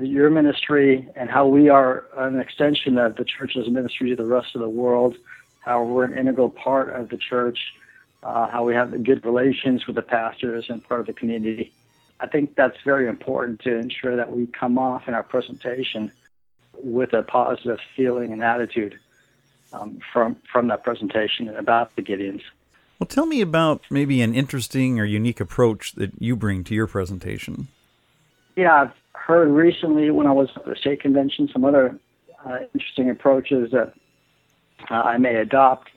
your 0.00 0.28
ministry 0.28 1.08
and 1.16 1.30
how 1.30 1.46
we 1.46 1.68
are 1.68 2.04
an 2.18 2.38
extension 2.38 2.98
of 2.98 3.16
the 3.16 3.24
church's 3.24 3.68
ministry 3.68 4.10
to 4.10 4.16
the 4.16 4.26
rest 4.26 4.54
of 4.54 4.60
the 4.60 4.68
world, 4.68 5.16
how 5.60 5.82
we're 5.82 6.04
an 6.04 6.18
integral 6.18 6.50
part 6.50 6.90
of 6.90 7.08
the 7.08 7.16
church, 7.16 7.58
uh, 8.22 8.48
how 8.48 8.64
we 8.64 8.74
have 8.74 9.02
good 9.04 9.24
relations 9.24 9.86
with 9.86 9.96
the 9.96 10.02
pastors 10.02 10.66
and 10.68 10.86
part 10.86 11.00
of 11.00 11.06
the 11.06 11.12
community. 11.12 11.72
I 12.20 12.26
think 12.26 12.56
that's 12.56 12.76
very 12.84 13.08
important 13.08 13.60
to 13.60 13.74
ensure 13.76 14.16
that 14.16 14.34
we 14.34 14.46
come 14.46 14.78
off 14.78 15.08
in 15.08 15.14
our 15.14 15.22
presentation 15.22 16.10
with 16.82 17.12
a 17.12 17.22
positive 17.22 17.78
feeling 17.94 18.32
and 18.32 18.42
attitude 18.42 18.98
um, 19.72 19.98
from 20.12 20.36
from 20.50 20.68
that 20.68 20.84
presentation 20.84 21.48
about 21.48 21.94
the 21.96 22.02
Gideons. 22.02 22.42
Well, 22.98 23.06
tell 23.06 23.26
me 23.26 23.40
about 23.40 23.82
maybe 23.90 24.22
an 24.22 24.34
interesting 24.34 24.98
or 24.98 25.04
unique 25.04 25.40
approach 25.40 25.92
that 25.96 26.12
you 26.18 26.34
bring 26.34 26.64
to 26.64 26.74
your 26.74 26.86
presentation. 26.86 27.68
Yeah, 28.56 28.74
I've 28.74 28.92
heard 29.12 29.48
recently 29.48 30.10
when 30.10 30.26
I 30.26 30.32
was 30.32 30.48
at 30.56 30.64
the 30.64 30.76
state 30.76 31.02
convention 31.02 31.48
some 31.52 31.64
other 31.64 31.98
uh, 32.46 32.58
interesting 32.72 33.10
approaches 33.10 33.72
that 33.72 33.92
uh, 34.90 34.94
I 34.94 35.18
may 35.18 35.36
adopt. 35.36 35.90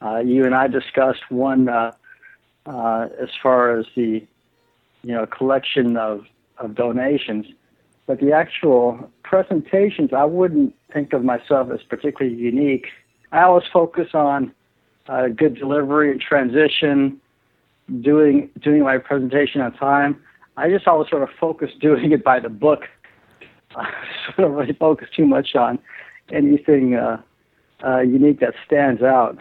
Uh, 0.00 0.18
you 0.18 0.44
and 0.44 0.54
I 0.54 0.66
discussed 0.68 1.30
one 1.30 1.68
uh, 1.68 1.92
uh, 2.64 3.08
as 3.20 3.28
far 3.42 3.78
as 3.78 3.86
the 3.94 4.26
you 5.02 5.12
know 5.12 5.26
collection 5.26 5.96
of 5.96 6.24
of 6.58 6.74
donations, 6.74 7.46
but 8.06 8.18
the 8.20 8.32
actual 8.32 9.10
presentations 9.22 10.12
I 10.12 10.24
wouldn't 10.24 10.74
think 10.92 11.12
of 11.12 11.22
myself 11.22 11.70
as 11.70 11.82
particularly 11.82 12.36
unique. 12.36 12.86
I 13.36 13.42
always 13.42 13.66
focus 13.70 14.08
on 14.14 14.50
uh, 15.08 15.28
good 15.28 15.56
delivery 15.56 16.10
and 16.10 16.18
transition, 16.18 17.20
doing 18.00 18.48
doing 18.60 18.82
my 18.82 18.96
presentation 18.96 19.60
on 19.60 19.74
time. 19.74 20.22
I 20.56 20.70
just 20.70 20.88
always 20.88 21.10
sort 21.10 21.22
of 21.22 21.28
focus 21.38 21.70
doing 21.78 22.12
it 22.12 22.24
by 22.24 22.40
the 22.40 22.48
book. 22.48 22.84
I 23.76 23.92
don't 24.38 24.52
really 24.52 24.72
focus 24.72 25.08
too 25.14 25.26
much 25.26 25.54
on 25.54 25.78
anything 26.32 26.94
uh, 26.94 27.20
uh, 27.84 28.00
unique 28.00 28.40
that 28.40 28.54
stands 28.64 29.02
out. 29.02 29.38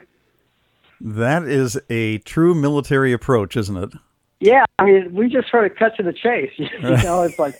That 0.99 1.43
is 1.43 1.79
a 1.89 2.17
true 2.19 2.53
military 2.53 3.13
approach, 3.13 3.55
isn't 3.55 3.77
it? 3.77 3.93
Yeah, 4.41 4.65
I 4.77 4.85
mean, 4.85 5.15
we 5.15 5.29
just 5.29 5.49
sort 5.49 5.71
of 5.71 5.77
cut 5.77 5.95
to 5.95 6.03
the 6.03 6.11
chase. 6.11 6.51
you 6.57 6.67
know, 6.81 7.21
it's 7.21 7.39
like, 7.39 7.55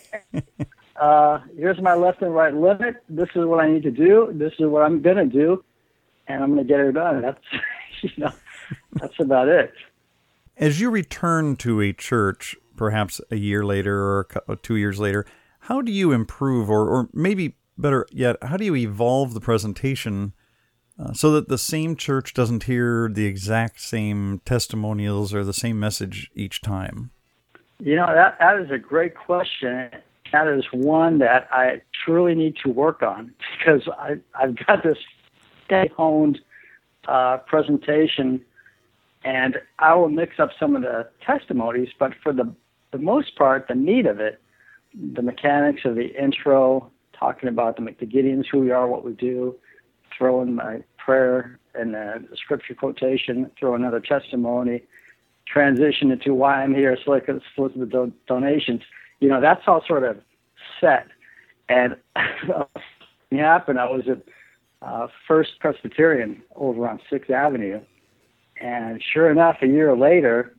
uh, 1.00 1.38
here's 1.56 1.80
my 1.80 1.94
left 1.94 2.20
and 2.20 2.34
right 2.34 2.54
limit. 2.54 2.96
This 3.08 3.30
is 3.34 3.46
what 3.46 3.64
I 3.64 3.70
need 3.70 3.84
to 3.84 3.90
do. 3.90 4.30
This 4.34 4.52
is 4.58 4.66
what 4.66 4.82
I'm 4.82 5.00
going 5.00 5.16
to 5.16 5.24
do, 5.24 5.64
and 6.28 6.42
I'm 6.42 6.54
going 6.54 6.66
to 6.66 6.72
get 6.72 6.80
it 6.80 6.92
done. 6.92 7.22
That's, 7.22 7.40
you 8.02 8.10
know, 8.18 8.32
that's 8.94 9.18
about 9.20 9.48
it. 9.48 9.72
As 10.56 10.80
you 10.80 10.90
return 10.90 11.56
to 11.56 11.80
a 11.80 11.92
church, 11.92 12.56
perhaps 12.76 13.20
a 13.30 13.36
year 13.36 13.64
later 13.64 14.26
or 14.46 14.56
two 14.62 14.76
years 14.76 14.98
later, 14.98 15.26
how 15.60 15.82
do 15.82 15.92
you 15.92 16.12
improve, 16.12 16.70
or, 16.70 16.88
or 16.88 17.08
maybe 17.12 17.56
better 17.76 18.06
yet, 18.10 18.36
how 18.42 18.56
do 18.56 18.64
you 18.64 18.76
evolve 18.76 19.34
the 19.34 19.40
presentation 19.40 20.32
uh, 20.98 21.12
so 21.12 21.30
that 21.32 21.48
the 21.48 21.58
same 21.58 21.96
church 21.96 22.32
doesn't 22.32 22.64
hear 22.64 23.10
the 23.12 23.26
exact 23.26 23.80
same 23.80 24.40
testimonials 24.44 25.34
or 25.34 25.44
the 25.44 25.52
same 25.52 25.78
message 25.78 26.30
each 26.34 26.62
time? 26.62 27.10
You 27.78 27.96
know, 27.96 28.06
that, 28.06 28.38
that 28.38 28.58
is 28.58 28.70
a 28.70 28.78
great 28.78 29.14
question. 29.14 29.90
That 30.32 30.48
is 30.48 30.64
one 30.72 31.18
that 31.18 31.48
I 31.52 31.82
truly 32.04 32.34
need 32.34 32.56
to 32.64 32.70
work 32.70 33.02
on 33.02 33.34
because 33.58 33.86
I, 33.98 34.16
I've 34.34 34.56
got 34.66 34.82
this 34.82 34.98
honed 35.96 36.40
uh, 37.08 37.38
presentation 37.38 38.40
and 39.26 39.56
I 39.80 39.92
will 39.94 40.08
mix 40.08 40.38
up 40.38 40.50
some 40.58 40.76
of 40.76 40.82
the 40.82 41.08
testimonies, 41.26 41.88
but 41.98 42.12
for 42.22 42.32
the, 42.32 42.54
the 42.92 42.98
most 42.98 43.34
part, 43.36 43.66
the 43.66 43.74
meat 43.74 44.06
of 44.06 44.20
it, 44.20 44.40
the 44.94 45.20
mechanics 45.20 45.82
of 45.84 45.96
the 45.96 46.14
intro, 46.22 46.92
talking 47.18 47.48
about 47.48 47.76
the, 47.76 47.82
Gideons, 47.82 48.46
who 48.50 48.60
we 48.60 48.70
are, 48.70 48.86
what 48.86 49.04
we 49.04 49.14
do, 49.14 49.56
throw 50.16 50.42
in 50.42 50.54
my 50.54 50.82
prayer 50.96 51.58
and 51.74 51.96
a 51.96 52.20
scripture 52.36 52.74
quotation, 52.74 53.50
throw 53.58 53.74
another 53.74 53.98
testimony, 53.98 54.82
transition 55.46 56.12
into 56.12 56.32
why 56.32 56.62
I'm 56.62 56.72
here, 56.74 56.96
solicit 57.02 57.40
the 57.56 57.86
do- 57.86 58.12
donations. 58.28 58.82
You 59.18 59.28
know, 59.28 59.40
that's 59.40 59.62
all 59.66 59.82
sort 59.88 60.04
of 60.04 60.18
set. 60.80 61.08
And 61.68 61.96
it 62.16 63.38
happened. 63.38 63.80
I 63.80 63.90
was 63.90 64.04
at 64.08 64.22
uh, 64.82 65.08
First 65.26 65.58
Presbyterian 65.60 66.42
over 66.54 66.88
on 66.88 67.00
Sixth 67.10 67.30
Avenue, 67.30 67.80
and 68.60 69.02
sure 69.02 69.30
enough, 69.30 69.58
a 69.62 69.66
year 69.66 69.96
later, 69.96 70.54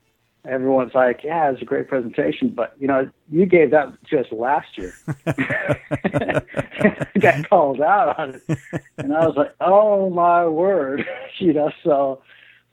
everyone's 0.45 0.93
like, 0.93 1.23
"Yeah, 1.23 1.49
it 1.49 1.53
was 1.53 1.61
a 1.61 1.65
great 1.65 1.87
presentation, 1.87 2.49
but 2.49 2.75
you 2.79 2.87
know, 2.87 3.09
you 3.29 3.45
gave 3.45 3.71
that 3.71 3.93
to 4.09 4.19
us 4.19 4.27
last 4.31 4.77
year." 4.77 4.93
got 7.19 7.49
called 7.49 7.81
out 7.81 8.17
on 8.19 8.35
it, 8.35 8.59
and 8.97 9.13
I 9.13 9.25
was 9.25 9.35
like, 9.35 9.53
"Oh 9.61 10.09
my 10.09 10.45
word!" 10.45 11.05
you 11.37 11.53
know, 11.53 11.71
so 11.83 12.21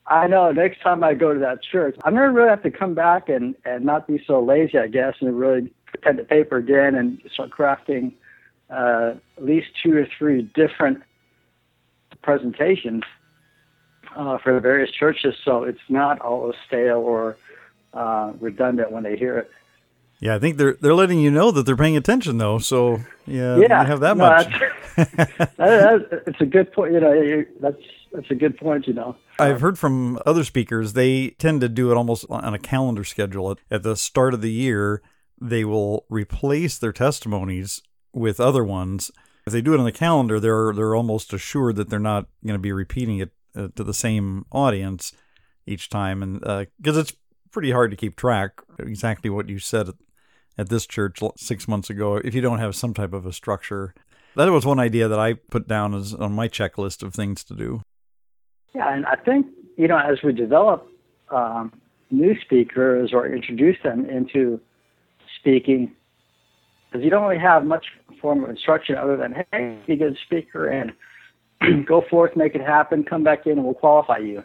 I 0.07 0.27
know 0.27 0.53
next 0.53 0.81
time 0.83 1.03
I 1.03 1.15
go 1.15 1.33
to 1.33 1.41
that 1.41 1.63
church, 1.63 1.97
I'm 2.05 2.15
gonna 2.15 2.33
really 2.33 2.51
have 2.51 2.63
to 2.63 2.71
come 2.71 2.95
back 2.95 3.29
and 3.29 3.55
and 3.65 3.85
not 3.85 4.07
be 4.07 4.23
so 4.27 4.43
lazy, 4.43 4.79
I 4.79 4.87
guess, 4.87 5.15
and 5.21 5.39
really 5.39 5.73
pen 6.03 6.17
to 6.17 6.25
paper 6.25 6.57
again 6.57 6.95
and 6.95 7.21
start 7.33 7.51
crafting 7.51 8.13
uh, 8.71 9.15
at 9.37 9.45
least 9.45 9.69
two 9.83 9.97
or 9.97 10.07
three 10.19 10.43
different 10.55 11.03
presentations 12.25 13.03
uh, 14.17 14.39
for 14.39 14.55
the 14.55 14.61
various 14.61 14.91
churches, 14.91 15.35
so 15.45 15.65
it's 15.65 15.79
not 15.89 16.21
all 16.21 16.53
stale 16.67 16.99
or 16.99 17.37
uh, 17.93 18.33
redundant 18.41 18.91
when 18.91 19.03
they 19.03 19.17
hear 19.17 19.39
it. 19.39 19.51
Yeah, 20.21 20.37
I 20.37 20.39
think 20.39 20.57
they're 20.57 20.75
they're 20.81 20.95
letting 20.95 21.21
you 21.21 21.31
know 21.31 21.51
that 21.51 21.67
they're 21.67 21.77
paying 21.77 21.97
attention 21.97 22.39
though. 22.39 22.59
So 22.59 23.01
yeah, 23.27 23.57
yeah, 23.57 23.83
you 23.83 23.87
have 23.87 24.01
that 24.01 24.17
no, 24.17 24.27
much. 24.27 24.53
That's, 24.97 25.17
that, 25.57 26.23
it's 26.27 26.41
a 26.41 26.47
good 26.47 26.73
point. 26.73 26.93
You 26.93 27.01
know, 27.01 27.45
that's 27.61 27.83
that's 28.13 28.31
a 28.31 28.35
good 28.35 28.57
point. 28.57 28.87
You 28.87 28.95
know, 28.95 29.17
I've 29.39 29.61
heard 29.61 29.79
from 29.79 30.19
other 30.25 30.45
speakers 30.45 30.93
they 30.93 31.31
tend 31.31 31.61
to 31.63 31.69
do 31.69 31.91
it 31.91 31.97
almost 31.97 32.27
on 32.31 32.55
a 32.55 32.59
calendar 32.59 33.05
schedule. 33.05 33.51
At, 33.51 33.59
at 33.71 33.83
the 33.83 33.97
start 33.97 34.35
of 34.35 34.41
the 34.41 34.53
year, 34.53 35.03
they 35.41 35.65
will 35.65 36.07
replace 36.09 36.79
their 36.79 36.93
testimonies 36.93 37.83
with 38.13 38.41
other 38.41 38.65
ones. 38.65 39.11
If 39.47 39.53
they 39.53 39.61
do 39.61 39.75
it 39.75 39.79
on 39.79 39.85
the 39.85 39.93
calendar, 39.93 40.41
they're 40.41 40.73
they're 40.73 40.95
almost 40.95 41.33
assured 41.33 41.77
that 41.77 41.91
they're 41.91 41.99
not 41.99 42.27
going 42.45 42.55
to 42.55 42.63
be 42.63 42.73
repeating 42.73 43.19
it 43.19 43.33
uh, 43.55 43.69
to 43.77 43.85
the 43.85 43.95
same 43.95 44.47
audience 44.51 45.13
each 45.67 45.89
time, 45.89 46.23
and 46.23 46.41
because 46.41 46.97
uh, 46.97 47.01
it's 47.01 47.13
pretty 47.51 47.71
hard 47.71 47.91
to 47.91 47.97
keep 47.97 48.17
track 48.17 48.61
exactly 48.79 49.31
what 49.31 49.49
you 49.49 49.59
said 49.59 49.89
at, 49.89 49.95
at 50.59 50.69
this 50.69 50.87
church 50.87 51.21
six 51.37 51.69
months 51.69 51.89
ago 51.89 52.17
if 52.17 52.35
you 52.35 52.41
don't 52.41 52.59
have 52.59 52.75
some 52.75 52.95
type 52.95 53.13
of 53.13 53.27
a 53.27 53.33
structure. 53.33 53.95
That 54.35 54.51
was 54.51 54.67
one 54.67 54.81
idea 54.81 55.07
that 55.09 55.19
I 55.19 55.35
put 55.35 55.69
down 55.69 55.95
as 55.95 56.13
on 56.15 56.33
my 56.33 56.49
checklist 56.49 57.03
of 57.03 57.15
things 57.15 57.45
to 57.45 57.55
do. 57.55 57.83
Yeah, 58.75 58.93
and 58.93 59.07
I 59.07 59.17
think 59.17 59.47
you 59.77 59.89
know 59.89 59.99
as 59.99 60.23
we 60.25 60.33
develop 60.33 60.89
um, 61.31 61.73
new 62.11 62.35
speakers 62.41 63.11
or 63.13 63.27
introduce 63.27 63.77
them 63.83 64.09
into 64.09 64.61
speaking, 65.39 65.93
because 66.95 67.05
you 67.05 67.11
don't 67.11 67.25
really 67.29 67.43
have 67.43 67.65
much 67.65 67.87
form 68.23 68.45
of 68.45 68.51
instruction 68.51 68.95
other 68.95 69.17
than 69.17 69.35
hey, 69.51 69.77
be 69.85 69.95
a 69.95 69.97
good 69.97 70.17
speaker 70.25 70.69
and 70.69 70.93
go 71.87 72.05
forth, 72.09 72.37
make 72.37 72.55
it 72.55 72.61
happen, 72.61 73.03
come 73.03 73.25
back 73.25 73.47
in, 73.47 73.55
and 73.55 73.65
we'll 73.65 73.75
qualify 73.75 74.19
you. 74.19 74.45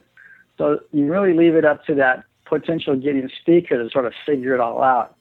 So 0.57 0.79
you 0.91 1.05
really 1.05 1.37
leave 1.37 1.53
it 1.53 1.63
up 1.63 1.85
to 1.85 1.93
that 1.95 2.23
potential 2.45 2.95
Gideon 2.95 3.29
speaker 3.39 3.77
to 3.77 3.87
sort 3.91 4.05
of 4.05 4.13
figure 4.25 4.55
it 4.55 4.59
all 4.59 4.81
out. 4.81 5.15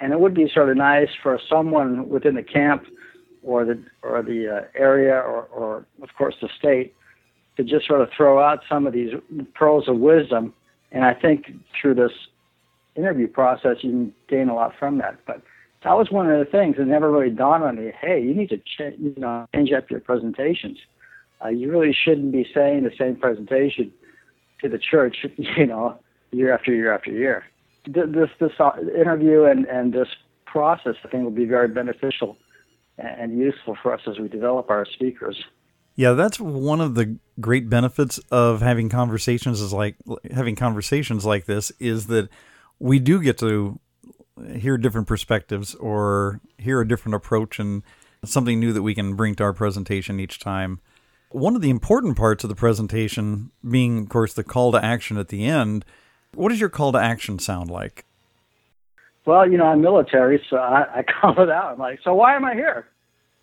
And 0.00 0.12
it 0.12 0.20
would 0.20 0.34
be 0.34 0.50
sort 0.52 0.68
of 0.68 0.76
nice 0.76 1.08
for 1.22 1.40
someone 1.48 2.10
within 2.10 2.34
the 2.34 2.42
camp 2.42 2.84
or 3.42 3.64
the 3.64 3.82
or 4.02 4.22
the 4.22 4.58
uh, 4.58 4.78
area 4.78 5.14
or, 5.14 5.44
or 5.44 5.86
of 6.02 6.10
course 6.18 6.34
the 6.42 6.48
state 6.58 6.94
to 7.56 7.64
just 7.64 7.86
sort 7.86 8.02
of 8.02 8.10
throw 8.14 8.38
out 8.38 8.60
some 8.68 8.86
of 8.86 8.92
these 8.92 9.14
pearls 9.54 9.88
of 9.88 9.96
wisdom. 9.96 10.52
And 10.92 11.06
I 11.06 11.14
think 11.14 11.46
through 11.80 11.94
this 11.94 12.12
interview 12.96 13.28
process, 13.28 13.78
you 13.80 13.90
can 13.90 14.14
gain 14.28 14.50
a 14.50 14.54
lot 14.54 14.74
from 14.78 14.98
that. 14.98 15.16
But 15.26 15.40
that 15.82 15.96
was 15.96 16.10
one 16.10 16.30
of 16.30 16.38
the 16.38 16.50
things 16.50 16.76
that 16.76 16.86
never 16.86 17.10
really 17.10 17.30
dawned 17.30 17.64
on 17.64 17.76
me. 17.76 17.92
Hey, 17.98 18.22
you 18.22 18.34
need 18.34 18.50
to 18.50 18.58
ch- 18.58 18.96
you 18.98 19.14
know 19.16 19.46
change 19.54 19.72
up 19.72 19.90
your 19.90 20.00
presentations. 20.00 20.78
Uh, 21.42 21.48
you 21.48 21.70
really 21.70 21.94
shouldn't 21.94 22.32
be 22.32 22.46
saying 22.54 22.84
the 22.84 22.92
same 22.98 23.16
presentation 23.16 23.90
to 24.60 24.68
the 24.68 24.78
church, 24.78 25.24
you 25.36 25.66
know, 25.66 25.98
year 26.32 26.52
after 26.52 26.72
year 26.72 26.92
after 26.92 27.10
year. 27.10 27.44
This 27.86 28.28
this 28.38 28.52
uh, 28.58 28.72
interview 28.98 29.44
and 29.44 29.66
and 29.66 29.92
this 29.92 30.08
process, 30.44 30.96
I 31.04 31.08
think, 31.08 31.24
will 31.24 31.30
be 31.30 31.46
very 31.46 31.68
beneficial 31.68 32.36
and 32.98 33.38
useful 33.38 33.76
for 33.82 33.94
us 33.94 34.00
as 34.06 34.18
we 34.18 34.28
develop 34.28 34.68
our 34.68 34.84
speakers. 34.84 35.42
Yeah, 35.96 36.12
that's 36.12 36.38
one 36.38 36.80
of 36.80 36.94
the 36.94 37.18
great 37.40 37.68
benefits 37.68 38.18
of 38.30 38.60
having 38.60 38.88
conversations 38.88 39.60
is 39.60 39.72
like 39.72 39.96
having 40.30 40.56
conversations 40.56 41.24
like 41.24 41.46
this 41.46 41.72
is 41.78 42.06
that 42.08 42.28
we 42.78 42.98
do 42.98 43.20
get 43.22 43.38
to 43.38 43.78
hear 44.56 44.76
different 44.78 45.06
perspectives 45.06 45.74
or 45.74 46.40
hear 46.58 46.80
a 46.80 46.88
different 46.88 47.14
approach 47.14 47.58
and 47.58 47.82
something 48.24 48.60
new 48.60 48.72
that 48.72 48.82
we 48.82 48.94
can 48.94 49.14
bring 49.14 49.34
to 49.36 49.44
our 49.44 49.52
presentation 49.52 50.20
each 50.20 50.38
time. 50.38 50.80
One 51.30 51.54
of 51.54 51.62
the 51.62 51.70
important 51.70 52.16
parts 52.16 52.44
of 52.44 52.50
the 52.50 52.56
presentation 52.56 53.50
being, 53.68 53.98
of 53.98 54.08
course, 54.08 54.34
the 54.34 54.44
call 54.44 54.72
to 54.72 54.84
action 54.84 55.16
at 55.16 55.28
the 55.28 55.44
end. 55.44 55.84
What 56.34 56.48
does 56.48 56.60
your 56.60 56.68
call 56.68 56.92
to 56.92 56.98
action 56.98 57.38
sound 57.38 57.70
like? 57.70 58.04
Well, 59.24 59.48
you 59.48 59.58
know, 59.58 59.66
I'm 59.66 59.80
military, 59.80 60.44
so 60.50 60.56
I, 60.56 60.86
I 60.98 61.04
call 61.20 61.40
it 61.40 61.50
out. 61.50 61.72
I'm 61.72 61.78
like, 61.78 62.00
so 62.02 62.14
why 62.14 62.34
am 62.34 62.44
I 62.44 62.54
here? 62.54 62.86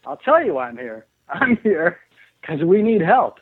I'll 0.06 0.18
tell 0.18 0.44
you 0.44 0.56
why 0.56 0.68
I'm 0.68 0.78
here. 0.78 1.06
I'm 1.30 1.58
here 1.58 2.00
because 2.42 2.64
we 2.64 2.82
need 2.82 3.02
help. 3.02 3.40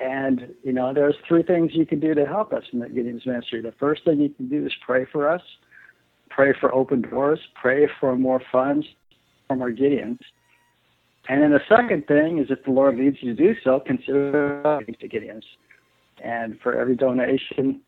And, 0.00 0.54
you 0.64 0.72
know, 0.72 0.92
there's 0.92 1.14
three 1.28 1.44
things 1.44 1.70
you 1.74 1.86
can 1.86 2.00
do 2.00 2.12
to 2.14 2.26
help 2.26 2.52
us 2.52 2.64
in 2.72 2.80
the 2.80 2.88
Gideon's 2.88 3.24
ministry. 3.24 3.62
The 3.62 3.72
first 3.72 4.04
thing 4.04 4.20
you 4.20 4.30
can 4.30 4.48
do 4.48 4.66
is 4.66 4.72
pray 4.84 5.04
for 5.04 5.28
us, 5.28 5.42
pray 6.34 6.52
for 6.58 6.74
open 6.74 7.02
doors, 7.02 7.40
pray 7.60 7.88
for 8.00 8.16
more 8.16 8.40
funds 8.50 8.86
from 9.48 9.62
our 9.62 9.70
Gideons. 9.70 10.18
And 11.28 11.42
then 11.42 11.50
the 11.52 11.60
second 11.68 12.06
thing 12.06 12.38
is 12.38 12.46
if 12.50 12.64
the 12.64 12.72
Lord 12.72 12.96
leads 12.96 13.18
you 13.20 13.34
to 13.34 13.42
do 13.42 13.54
so, 13.62 13.80
consider 13.80 14.80
to 15.00 15.08
Gideons. 15.08 15.44
And 16.22 16.58
for 16.62 16.78
every 16.78 16.96
donation 16.96 17.80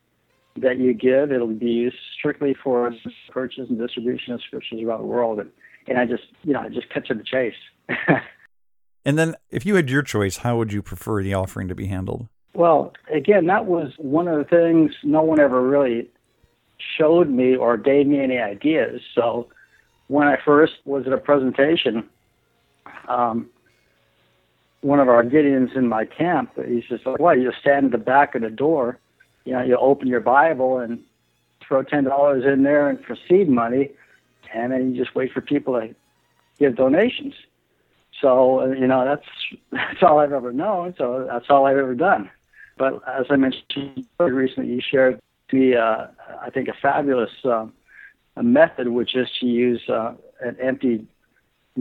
that 0.57 0.77
you 0.77 0.93
give, 0.93 1.31
it'll 1.31 1.47
be 1.47 1.65
used 1.65 1.97
strictly 2.17 2.55
for 2.63 2.93
purchase 3.31 3.65
and 3.69 3.77
distribution 3.77 4.33
of 4.33 4.41
scriptures 4.41 4.81
around 4.83 5.01
the 5.01 5.07
world. 5.07 5.39
And, 5.39 5.51
and 5.87 5.97
I 5.97 6.05
just, 6.05 6.23
you 6.43 6.53
know, 6.53 6.61
I 6.61 6.69
just 6.69 6.89
cut 6.89 7.05
to 7.07 7.13
the 7.13 7.23
chase. 7.23 7.53
and 9.05 9.17
then 9.17 9.35
if 9.49 9.65
you 9.65 9.75
had 9.75 9.89
your 9.89 10.01
choice, 10.01 10.37
how 10.37 10.57
would 10.57 10.71
you 10.71 10.81
prefer 10.81 11.21
the 11.21 11.33
offering 11.33 11.67
to 11.67 11.75
be 11.75 11.87
handled? 11.87 12.27
Well, 12.53 12.93
again, 13.13 13.47
that 13.47 13.65
was 13.65 13.91
one 13.97 14.29
of 14.29 14.37
the 14.37 14.45
things 14.45 14.93
no 15.03 15.21
one 15.21 15.41
ever 15.41 15.61
really 15.61 16.09
showed 16.97 17.29
me 17.29 17.55
or 17.55 17.77
gave 17.77 18.07
me 18.07 18.19
any 18.19 18.37
ideas. 18.37 19.01
So 19.13 19.47
when 20.07 20.27
I 20.27 20.37
first 20.43 20.73
was 20.85 21.07
at 21.07 21.13
a 21.13 21.17
presentation, 21.17 22.07
um, 23.07 23.49
one 24.81 24.99
of 24.99 25.09
our 25.09 25.23
Gideons 25.23 25.75
in 25.75 25.87
my 25.87 26.05
camp, 26.05 26.51
he 26.55 26.83
says, 26.87 26.99
"What? 27.03 27.37
You 27.39 27.49
just 27.49 27.61
stand 27.61 27.87
at 27.87 27.91
the 27.91 27.97
back 27.97 28.35
of 28.35 28.41
the 28.41 28.49
door, 28.49 28.99
you 29.43 29.53
know, 29.53 29.63
you 29.63 29.77
open 29.77 30.07
your 30.07 30.19
Bible 30.19 30.77
and 30.77 31.03
throw 31.61 31.81
ten 31.81 32.03
dollars 32.03 32.45
in 32.45 32.63
there 32.63 32.87
and 32.89 33.03
for 33.03 33.17
seed 33.27 33.49
money, 33.49 33.89
and 34.53 34.71
then 34.71 34.93
you 34.93 35.03
just 35.03 35.15
wait 35.15 35.31
for 35.31 35.41
people 35.41 35.79
to 35.79 35.95
give 36.59 36.75
donations." 36.75 37.33
So 38.21 38.71
you 38.73 38.87
know, 38.87 39.05
that's 39.05 39.27
that's 39.71 40.03
all 40.03 40.19
I've 40.19 40.33
ever 40.33 40.53
known. 40.53 40.93
So 40.97 41.27
that's 41.29 41.45
all 41.49 41.65
I've 41.65 41.77
ever 41.77 41.95
done. 41.95 42.29
But 42.77 43.01
as 43.07 43.25
I 43.29 43.37
mentioned 43.37 44.05
recently, 44.19 44.73
you 44.73 44.81
shared 44.81 45.19
me, 45.53 45.75
uh, 45.75 46.07
I 46.41 46.49
think, 46.49 46.67
a 46.67 46.73
fabulous 46.73 47.31
um, 47.43 47.73
a 48.35 48.43
method, 48.43 48.89
which 48.89 49.15
is 49.15 49.29
to 49.39 49.45
use 49.45 49.81
uh, 49.89 50.13
an 50.41 50.57
empty 50.61 51.05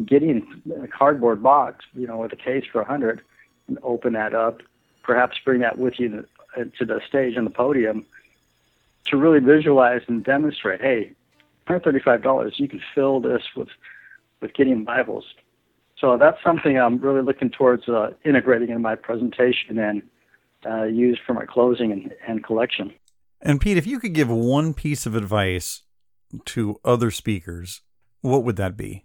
Gideon 0.04 0.62
cardboard 0.96 1.42
box, 1.42 1.84
you 1.94 2.06
know, 2.06 2.18
with 2.18 2.32
a 2.32 2.36
case 2.36 2.64
for 2.70 2.80
a 2.80 2.84
hundred, 2.84 3.22
and 3.68 3.78
open 3.82 4.12
that 4.14 4.34
up. 4.34 4.60
Perhaps 5.02 5.38
bring 5.44 5.60
that 5.60 5.78
with 5.78 5.98
you 5.98 6.08
to, 6.08 6.26
uh, 6.60 6.64
to 6.78 6.84
the 6.84 7.00
stage 7.06 7.36
and 7.36 7.46
the 7.46 7.50
podium 7.50 8.04
to 9.06 9.16
really 9.16 9.40
visualize 9.40 10.02
and 10.08 10.24
demonstrate. 10.24 10.80
Hey, 10.80 11.12
$135, 11.68 12.58
you 12.58 12.68
can 12.68 12.80
fill 12.94 13.20
this 13.20 13.42
with 13.56 13.68
with 14.40 14.52
Gideon 14.52 14.84
Bibles. 14.84 15.24
So 15.98 16.18
that's 16.18 16.42
something 16.42 16.78
I'm 16.78 16.98
really 16.98 17.22
looking 17.22 17.50
towards 17.50 17.88
uh, 17.88 18.10
integrating 18.24 18.68
in 18.68 18.82
my 18.82 18.94
presentation 18.94 19.78
and 19.78 20.02
uh, 20.66 20.84
use 20.84 21.18
for 21.24 21.34
my 21.34 21.46
closing 21.46 21.92
and, 21.92 22.12
and 22.26 22.44
collection. 22.44 22.92
And 23.44 23.60
Pete, 23.60 23.76
if 23.76 23.86
you 23.86 24.00
could 24.00 24.14
give 24.14 24.30
one 24.30 24.74
piece 24.74 25.06
of 25.06 25.14
advice 25.14 25.82
to 26.46 26.80
other 26.84 27.10
speakers, 27.10 27.82
what 28.22 28.42
would 28.42 28.56
that 28.56 28.76
be? 28.76 29.04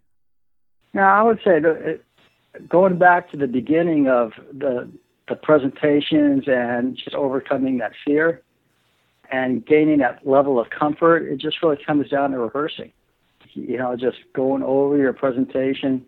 Now, 0.94 1.20
I 1.20 1.22
would 1.22 1.40
say 1.44 1.58
uh, 1.58 2.60
going 2.68 2.98
back 2.98 3.30
to 3.32 3.38
the 3.38 3.48
beginning 3.48 4.08
of 4.08 4.32
the 4.52 4.90
the 5.28 5.36
presentations 5.36 6.46
and 6.48 6.98
just 6.98 7.16
overcoming 7.16 7.78
that 7.78 7.92
fear 8.04 8.42
and 9.32 9.64
gaining 9.64 10.00
that 10.00 10.26
level 10.26 10.60
of 10.60 10.72
comfort, 10.72 11.32
it 11.32 11.38
just 11.38 11.62
really 11.62 11.78
comes 11.86 12.10
down 12.10 12.32
to 12.32 12.40
rehearsing. 12.40 12.92
You 13.54 13.78
know, 13.78 13.96
just 13.96 14.18
going 14.34 14.64
over 14.64 14.98
your 14.98 15.14
presentation 15.14 16.04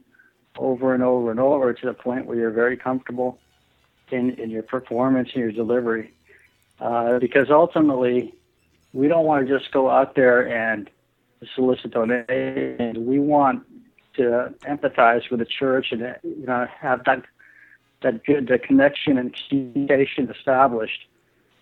over 0.57 0.93
and 0.93 1.03
over 1.03 1.31
and 1.31 1.39
over 1.39 1.73
to 1.73 1.85
the 1.85 1.93
point 1.93 2.25
where 2.25 2.37
you're 2.37 2.51
very 2.51 2.77
comfortable 2.77 3.37
in, 4.11 4.31
in 4.31 4.49
your 4.49 4.63
performance 4.63 5.29
and 5.33 5.41
your 5.41 5.51
delivery. 5.51 6.13
Uh, 6.81 7.19
because 7.19 7.51
ultimately, 7.51 8.33
we 8.91 9.07
don't 9.07 9.25
want 9.25 9.47
to 9.47 9.59
just 9.59 9.71
go 9.71 9.89
out 9.89 10.15
there 10.15 10.47
and 10.47 10.89
solicit 11.55 11.91
donations. 11.91 12.97
We 12.97 13.19
want 13.19 13.63
to 14.15 14.53
empathize 14.61 15.29
with 15.29 15.39
the 15.39 15.45
church 15.45 15.91
and 15.91 16.01
you 16.23 16.45
know 16.45 16.67
have 16.79 17.03
that 17.05 17.23
that 18.01 18.25
good 18.25 18.47
the 18.47 18.59
connection 18.59 19.17
and 19.17 19.35
communication 19.47 20.29
established 20.29 21.07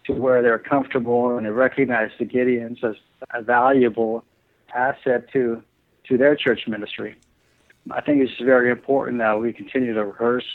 to 0.06 0.14
where 0.14 0.42
they're 0.42 0.58
comfortable 0.58 1.38
and 1.38 1.46
they 1.46 1.52
recognize 1.52 2.12
the 2.18 2.26
Gideons 2.26 2.84
as 2.84 2.96
a 3.34 3.42
valuable 3.42 4.24
asset 4.74 5.32
to 5.34 5.62
to 6.06 6.18
their 6.18 6.36
church 6.36 6.68
ministry. 6.68 7.16
I 7.92 8.02
think 8.02 8.22
it's 8.22 8.40
very 8.40 8.72
important 8.72 9.20
that 9.20 9.40
we 9.40 9.54
continue 9.54 9.94
to 9.94 10.06
rehearse 10.06 10.48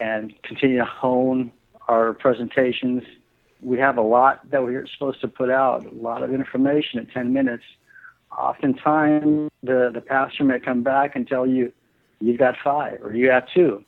and 0.00 0.32
continue 0.42 0.78
to 0.78 0.84
hone 0.84 1.52
our 1.88 2.14
presentations. 2.14 3.02
We 3.64 3.78
have 3.78 3.96
a 3.96 4.02
lot 4.02 4.50
that 4.50 4.62
we're 4.62 4.86
supposed 4.86 5.20
to 5.22 5.28
put 5.28 5.50
out, 5.50 5.86
a 5.86 5.94
lot 5.94 6.22
of 6.22 6.32
information 6.32 7.00
in 7.00 7.06
10 7.06 7.32
minutes 7.32 7.64
oftentimes 8.38 9.50
the, 9.62 9.90
the 9.92 10.00
pastor 10.00 10.44
may 10.44 10.60
come 10.60 10.82
back 10.82 11.16
and 11.16 11.26
tell 11.26 11.46
you 11.46 11.72
you 12.20 12.36
got 12.36 12.54
five 12.62 12.98
or 13.02 13.14
you 13.14 13.26
got 13.26 13.48
two. 13.54 13.84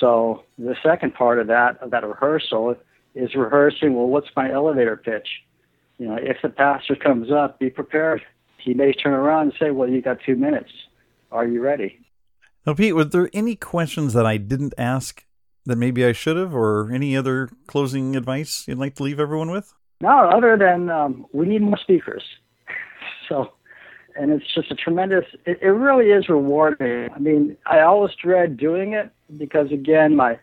So 0.00 0.44
the 0.58 0.76
second 0.82 1.14
part 1.14 1.38
of 1.38 1.48
that 1.48 1.78
of 1.82 1.90
that 1.90 2.06
rehearsal 2.06 2.76
is 3.14 3.34
rehearsing. 3.34 3.94
Well, 3.94 4.06
what's 4.06 4.28
my 4.36 4.52
elevator 4.52 4.96
pitch? 4.96 5.28
You 5.98 6.08
know, 6.08 6.16
if 6.16 6.36
the 6.42 6.50
pastor 6.50 6.94
comes 6.94 7.32
up, 7.32 7.58
be 7.58 7.70
prepared. 7.70 8.22
He 8.58 8.74
may 8.74 8.92
turn 8.92 9.12
around 9.12 9.42
and 9.42 9.52
say, 9.58 9.70
"Well, 9.70 9.88
you 9.88 10.02
got 10.02 10.18
two 10.24 10.36
minutes. 10.36 10.70
Are 11.32 11.46
you 11.46 11.60
ready?" 11.60 11.98
Now, 12.66 12.74
Pete, 12.74 12.94
were 12.94 13.04
there 13.04 13.30
any 13.32 13.56
questions 13.56 14.12
that 14.12 14.26
I 14.26 14.36
didn't 14.36 14.74
ask 14.76 15.24
that 15.68 15.76
maybe 15.76 16.04
I 16.04 16.12
should 16.12 16.36
have, 16.36 16.54
or 16.54 16.90
any 16.92 17.16
other 17.16 17.48
closing 17.66 18.16
advice 18.16 18.66
you'd 18.66 18.78
like 18.78 18.96
to 18.96 19.04
leave 19.04 19.20
everyone 19.20 19.50
with? 19.50 19.72
No, 20.00 20.28
other 20.28 20.56
than 20.56 20.90
um, 20.90 21.26
we 21.32 21.46
need 21.46 21.62
more 21.62 21.78
speakers. 21.78 22.24
so 23.28 23.52
and 24.18 24.32
it's 24.32 24.52
just 24.54 24.70
a 24.70 24.74
tremendous. 24.74 25.24
It, 25.46 25.58
it 25.62 25.68
really 25.68 26.06
is 26.06 26.28
rewarding. 26.28 27.10
I 27.14 27.18
mean, 27.18 27.56
I 27.66 27.80
always 27.80 28.14
dread 28.20 28.56
doing 28.56 28.92
it 28.92 29.10
because 29.36 29.70
again, 29.70 30.16
my 30.16 30.38